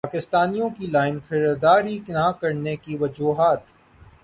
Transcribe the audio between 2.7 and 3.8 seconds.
کی وجوہات